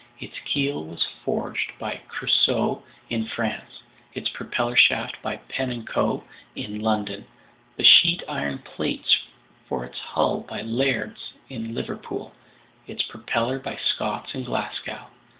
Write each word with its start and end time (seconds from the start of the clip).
Its 0.19 0.33
keel 0.45 0.83
was 0.85 1.03
forged 1.23 1.73
by 1.77 2.01
Creusot 2.07 2.81
in 3.11 3.25
France, 3.27 3.83
its 4.15 4.29
propeller 4.29 4.75
shaft 4.75 5.21
by 5.21 5.35
Pen 5.47 5.85
& 5.85 5.85
Co. 5.85 6.23
in 6.55 6.79
London, 6.81 7.27
the 7.77 7.83
sheet 7.83 8.23
iron 8.27 8.57
plates 8.57 9.15
for 9.69 9.85
its 9.85 9.99
hull 9.99 10.39
by 10.39 10.63
Laird's 10.63 11.33
in 11.49 11.75
Liverpool, 11.75 12.33
its 12.87 13.03
propeller 13.03 13.59
by 13.59 13.75
Scott's 13.75 14.33
in 14.33 14.43
Glasgow. 14.43 15.05